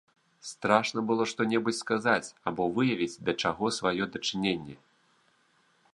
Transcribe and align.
Страшна 0.51 1.03
было 1.09 1.23
што-небудзь 1.31 1.81
сказаць 1.83 2.33
або 2.53 2.63
выявіць 2.79 3.21
да 3.27 3.31
чаго 3.45 3.65
сваё 3.79 4.03
дачыненне. 4.17 4.75